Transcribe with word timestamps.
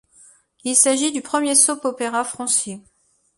Il 0.63 0.75
s'agit 0.75 1.11
du 1.11 1.21
premier 1.21 1.53
soap 1.53 1.85
opera 1.85 2.23
français. 2.23 2.81